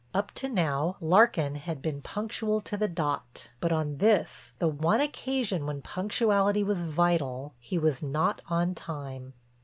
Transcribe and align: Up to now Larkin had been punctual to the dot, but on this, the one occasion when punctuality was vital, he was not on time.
Up 0.15 0.31
to 0.31 0.49
now 0.49 0.97
Larkin 0.99 1.53
had 1.53 1.79
been 1.79 2.01
punctual 2.01 2.59
to 2.61 2.75
the 2.75 2.87
dot, 2.87 3.51
but 3.59 3.71
on 3.71 3.97
this, 3.97 4.51
the 4.57 4.67
one 4.67 4.99
occasion 4.99 5.67
when 5.67 5.83
punctuality 5.83 6.63
was 6.63 6.81
vital, 6.81 7.53
he 7.59 7.77
was 7.77 8.01
not 8.01 8.41
on 8.49 8.73
time. 8.73 9.35